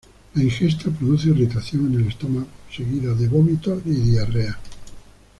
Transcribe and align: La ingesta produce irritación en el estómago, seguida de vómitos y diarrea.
La 0.33 0.41
ingesta 0.41 0.89
produce 0.89 1.29
irritación 1.29 1.85
en 1.93 2.01
el 2.01 2.07
estómago, 2.07 2.47
seguida 2.75 3.13
de 3.13 3.27
vómitos 3.27 3.83
y 3.85 3.91
diarrea. 3.91 4.59